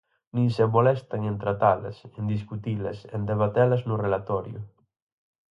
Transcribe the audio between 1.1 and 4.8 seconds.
en tratalas, en discutilas, en debatelas no relatorio.